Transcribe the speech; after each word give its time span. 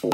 You 0.00 0.12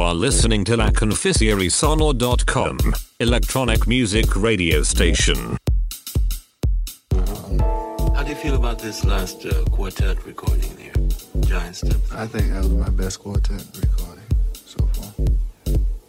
are 0.00 0.12
listening 0.12 0.64
to 0.64 0.76
La 0.76 0.90
Sonor.com, 1.68 2.78
electronic 3.20 3.86
music 3.86 4.34
radio 4.34 4.82
station. 4.82 5.56
How 7.12 8.24
do 8.24 8.30
you 8.30 8.34
feel 8.34 8.56
about 8.56 8.80
this 8.80 9.04
last 9.04 9.46
uh, 9.46 9.64
quartet 9.66 10.26
recording 10.26 10.74
there? 10.74 10.92
Giant 11.44 11.76
Steps? 11.76 12.12
I 12.12 12.26
think 12.26 12.48
that 12.48 12.58
was 12.58 12.70
my 12.70 12.88
best 12.88 13.20
quartet 13.20 13.64
recording 13.80 14.24
so 14.52 14.84
far. 14.94 15.12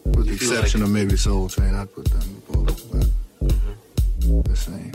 With 0.06 0.26
the 0.26 0.34
exception 0.34 0.80
like 0.80 0.88
of 0.88 0.94
maybe 0.94 1.14
Soultrane, 1.14 1.76
I'd 1.76 1.94
put 1.94 2.06
them 2.06 2.42
both, 2.50 2.92
but 2.92 3.08
mm-hmm. 3.48 4.42
the 4.42 4.56
same. 4.56 4.92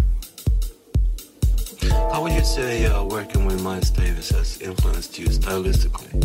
How 2.12 2.22
would 2.22 2.32
you 2.32 2.44
say 2.44 2.86
uh, 2.86 3.04
working 3.04 3.44
with 3.46 3.62
Miles 3.62 3.90
Davis 3.90 4.30
has 4.30 4.60
influenced 4.60 5.18
you 5.18 5.26
stylistically? 5.26 6.24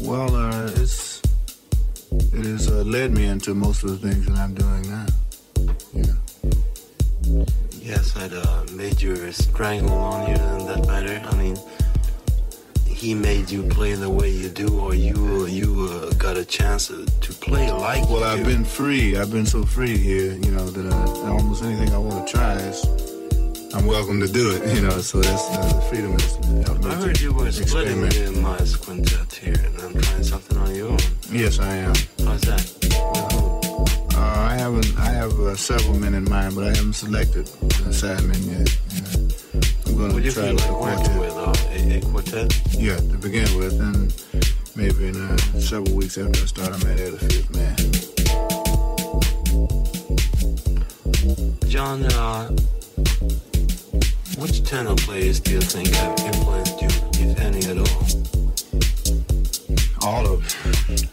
Well, 0.00 0.34
uh, 0.34 0.70
it's 0.76 1.20
it 2.10 2.44
has 2.44 2.68
uh, 2.70 2.84
led 2.84 3.12
me 3.12 3.26
into 3.26 3.54
most 3.54 3.82
of 3.82 3.90
the 3.90 4.08
things 4.08 4.26
that 4.26 4.38
I'm 4.38 4.54
doing 4.54 4.82
now. 4.88 5.06
Yeah. 5.92 6.14
Yes, 7.72 8.16
I'd 8.16 8.32
uh, 8.32 8.64
made 8.72 9.02
your 9.02 9.32
strangle 9.32 9.98
on 9.98 10.30
you 10.30 10.36
and 10.36 10.68
that 10.68 10.86
better. 10.86 11.20
I 11.26 11.34
mean, 11.36 11.56
he 12.86 13.14
made 13.14 13.50
you 13.50 13.62
play 13.64 13.94
the 13.94 14.10
way 14.10 14.30
you 14.30 14.48
do, 14.48 14.80
or 14.80 14.94
you 14.94 15.46
you 15.46 15.88
uh, 15.90 16.12
got 16.14 16.36
a 16.36 16.44
chance 16.44 16.88
to, 16.88 17.06
to 17.06 17.32
play 17.32 17.70
like. 17.70 18.08
Well, 18.10 18.24
I've 18.24 18.44
do. 18.44 18.52
been 18.52 18.64
free. 18.64 19.16
I've 19.16 19.30
been 19.30 19.46
so 19.46 19.64
free 19.64 19.96
here, 19.96 20.32
you 20.32 20.50
know, 20.50 20.68
that 20.70 20.92
I, 20.92 21.28
almost 21.30 21.62
anything 21.62 21.94
I 21.94 21.98
want 21.98 22.26
to 22.26 22.32
try 22.32 22.54
is 22.54 23.07
I'm 23.74 23.86
welcome 23.86 24.18
to 24.20 24.28
do 24.28 24.50
it, 24.54 24.74
you 24.74 24.80
know. 24.80 24.98
So 25.00 25.20
that's 25.20 25.50
uh, 25.50 25.72
the 25.74 25.80
freedom 25.82 26.14
is. 26.14 26.38
I 26.86 26.94
heard 26.94 27.20
you 27.20 27.32
were 27.34 27.52
splitting 27.52 28.00
the 28.00 28.40
Miles 28.40 28.76
Quintet 28.76 29.32
here, 29.34 29.54
and 29.54 29.78
I'm 29.80 30.00
trying 30.00 30.22
something 30.22 30.56
on 30.56 30.74
your 30.74 30.88
own. 30.88 30.98
Yes, 31.30 31.58
I 31.58 31.76
am. 31.76 31.94
How's 32.24 32.40
that? 32.42 32.64
Uh, 34.14 34.20
I 34.20 34.56
haven't. 34.56 34.98
I 34.98 35.10
have 35.10 35.38
uh, 35.38 35.54
several 35.54 35.98
men 35.98 36.14
in 36.14 36.24
mind, 36.24 36.54
but 36.54 36.64
I 36.64 36.68
haven't 36.76 36.94
selected 36.94 37.46
the 37.46 37.92
sidemen 37.92 38.40
yet. 38.48 38.68
I'm 39.86 39.96
going 39.96 40.22
to 40.22 40.30
try 40.32 40.52
with 40.52 40.64
a 40.64 40.68
quartet. 40.72 41.18
With, 41.20 41.36
uh, 41.36 41.54
a, 41.70 41.98
a, 41.98 42.00
quartet? 42.00 42.60
Yeah, 42.72 42.96
to 42.96 43.18
begin 43.18 43.54
with, 43.58 43.78
and 43.80 44.14
maybe 44.76 45.08
in 45.08 45.16
uh, 45.16 45.36
several 45.60 45.94
weeks 45.94 46.16
after 46.16 46.40
I 46.40 46.46
start, 46.46 46.70
I 46.72 46.78
might 46.84 47.00
add 47.00 47.12
a 47.12 47.18
fifth 47.18 47.50
man. 47.54 47.76
John, 51.68 52.04
uh, 52.04 52.50
which 54.38 54.62
tenor 54.62 54.94
players 54.94 55.40
do 55.40 55.52
you 55.52 55.60
think 55.60 55.88
have 55.96 56.18
influenced 56.20 56.80
you, 56.80 56.88
if 57.14 57.40
any 57.40 57.58
at 57.66 57.76
all? 57.76 58.06
All 60.06 60.26
of 60.32 60.38
them. 60.42 61.08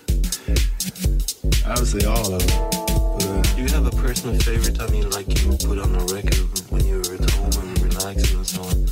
I 1.65 1.73
would 1.79 1.87
say 1.87 2.05
all 2.05 2.33
of 2.33 2.45
them. 2.45 2.69
But, 3.17 3.25
uh, 3.25 3.41
do 3.55 3.61
you 3.63 3.69
have 3.69 3.87
a 3.87 3.95
personal 3.97 4.37
favorite? 4.39 4.79
I 4.79 4.87
mean, 4.87 5.09
like 5.09 5.27
you 5.41 5.57
put 5.57 5.79
on 5.79 5.95
a 5.95 6.05
record 6.13 6.45
when 6.69 6.85
you 6.85 6.97
were 6.97 7.15
at 7.15 7.29
home 7.31 7.67
and 7.67 7.81
relaxing 7.81 8.37
and 8.37 8.45
so 8.45 8.61
on? 8.61 8.84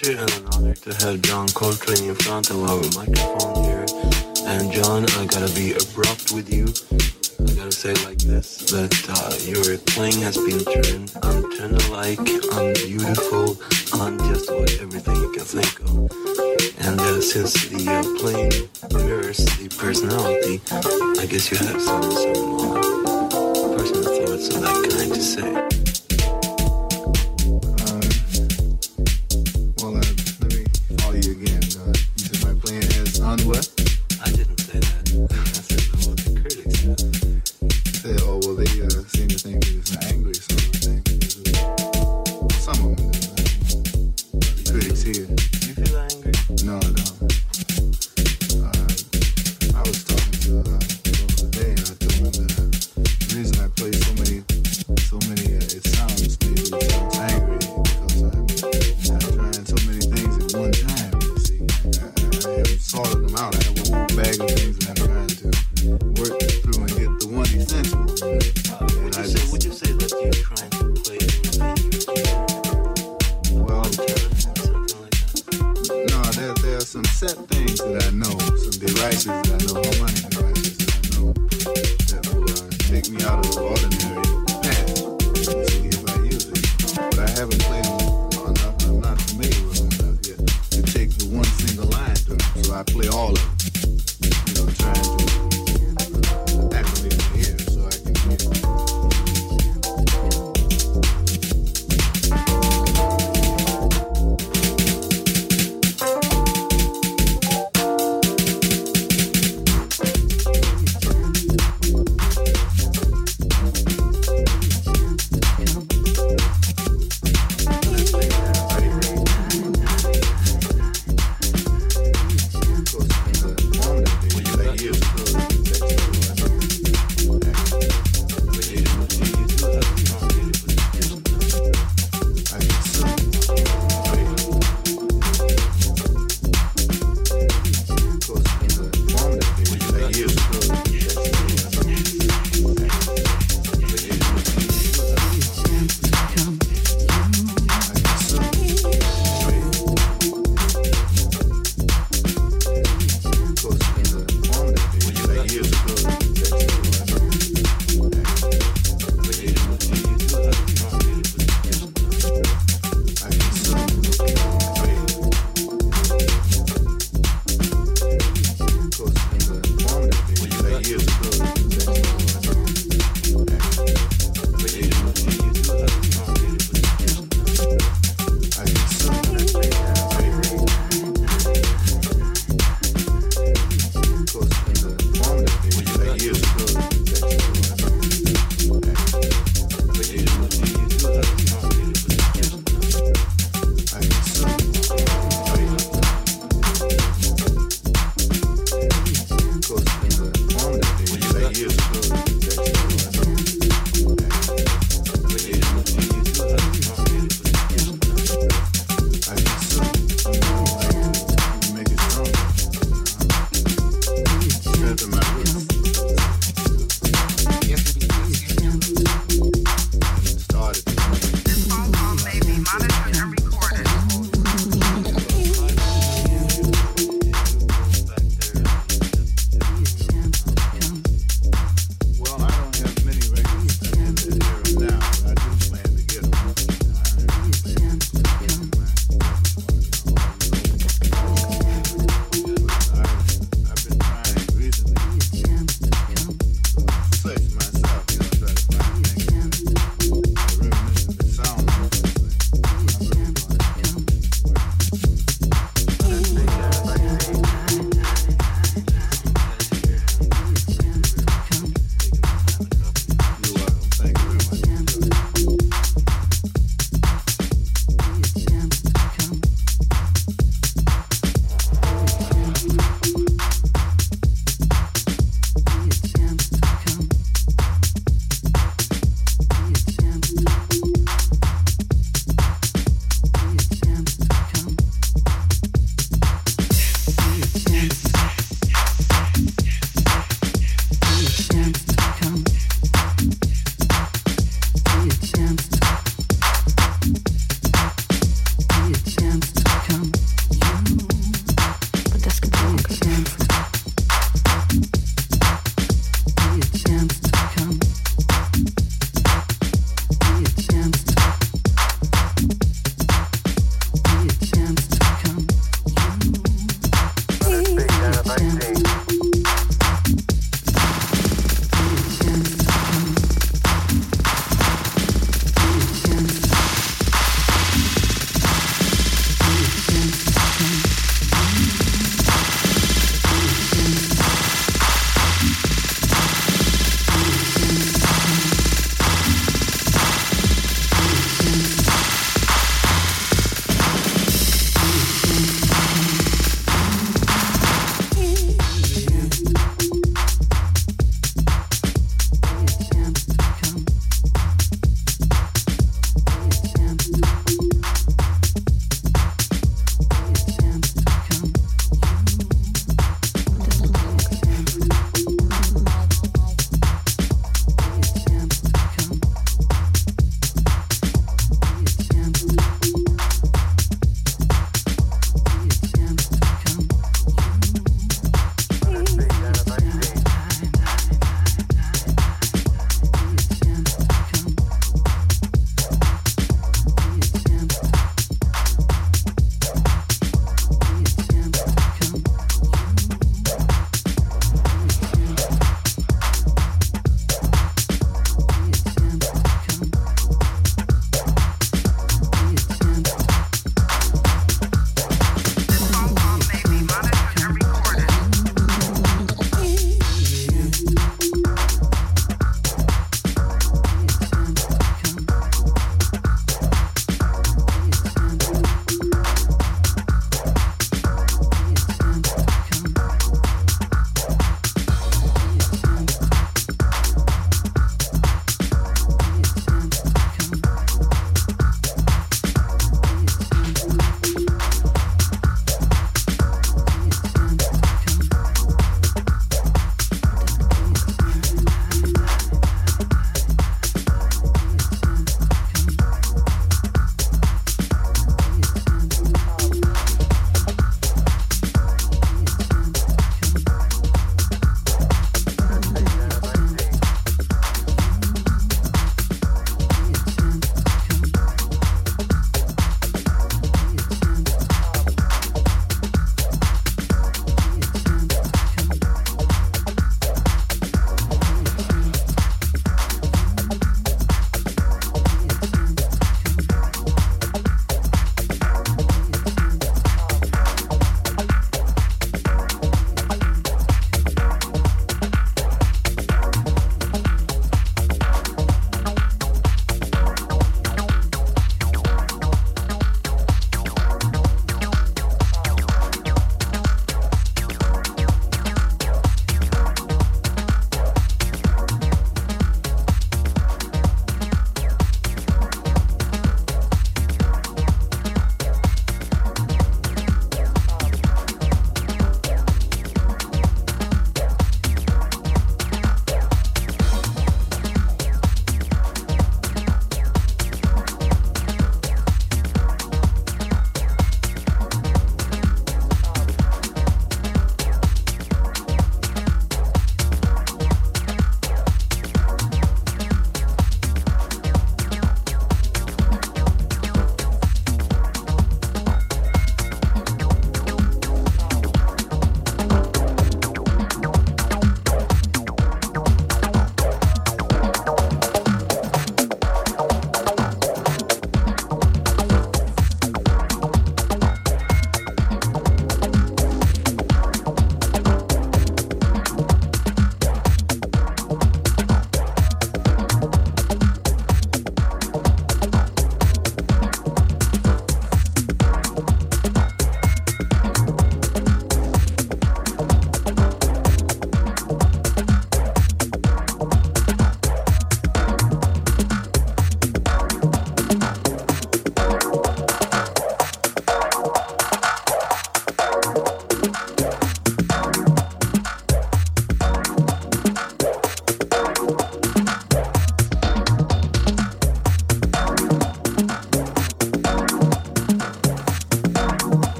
And 0.00 0.30
an 0.32 0.46
honor 0.54 0.74
to 0.74 0.94
have 1.04 1.20
John 1.20 1.46
Coltrane 1.48 2.08
in 2.08 2.14
front 2.14 2.48
of 2.48 2.64
our 2.64 2.80
microphone 2.96 3.62
here. 3.62 3.84
And 4.46 4.72
John, 4.72 5.04
I 5.04 5.26
gotta 5.26 5.52
be 5.54 5.74
abrupt 5.74 6.32
with 6.32 6.50
you. 6.50 6.64
I 7.38 7.52
gotta 7.52 7.72
say 7.72 7.92
like 8.06 8.16
this, 8.16 8.56
that 8.72 8.88
uh, 9.10 9.36
your 9.44 9.76
playing 9.92 10.18
has 10.22 10.38
been 10.38 10.64
turned 10.64 11.10
unturner-like, 11.28 12.18
unbeautiful, 12.18 13.60
on 14.00 14.18
just 14.32 14.48
about 14.48 14.72
everything 14.80 15.16
you 15.16 15.32
can 15.32 15.44
think 15.44 15.78
of. 15.80 16.10
And 16.86 16.98
uh, 16.98 17.20
since 17.20 17.52
the 17.68 17.84
uh, 17.86 18.02
playing 18.18 18.70
mirrors 18.96 19.44
the 19.58 19.68
personality, 19.76 20.62
I 21.20 21.26
guess 21.26 21.50
you 21.50 21.58
have 21.58 21.80
some, 21.82 22.02
some 22.02 22.54
uh, 22.56 23.76
personal 23.76 24.04
thoughts 24.08 24.48
of 24.54 24.62
that 24.62 24.88
kind 24.90 25.14
to 25.14 25.20
say. 25.20 25.71